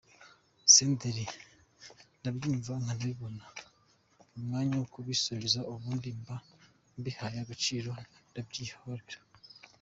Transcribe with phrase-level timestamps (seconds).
[0.73, 1.25] Senderi:
[2.19, 3.45] Ndabyumva nkanabibona,
[4.31, 6.35] n’umwanya wo kubisubiza ubundi mba
[6.97, 7.89] mbihaye agaciro
[8.31, 9.19] ndabyihorera.